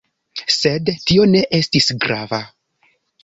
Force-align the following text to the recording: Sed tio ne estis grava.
Sed 0.53 0.89
tio 1.11 1.27
ne 1.35 1.43
estis 1.59 1.91
grava. 2.07 2.43